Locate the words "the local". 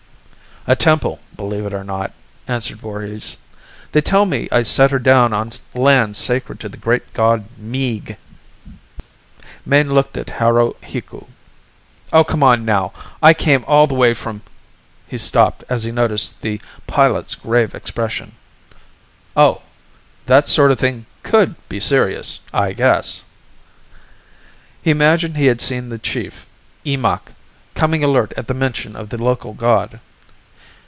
29.09-29.53